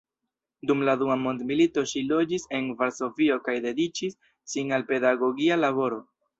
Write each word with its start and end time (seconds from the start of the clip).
Dum 0.69 0.79
la 0.87 0.95
dua 1.01 1.17
mondmilito 1.25 1.83
ŝi 1.91 2.03
loĝis 2.13 2.47
en 2.61 2.73
Varsovio 2.81 3.39
kaj 3.51 3.57
dediĉis 3.69 4.19
sin 4.55 4.77
al 4.81 4.91
pedagogia 4.93 5.63
laboro. 5.65 6.05